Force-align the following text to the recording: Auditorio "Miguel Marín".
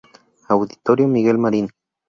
Auditorio 0.49 1.07
"Miguel 1.07 1.37
Marín". 1.37 1.69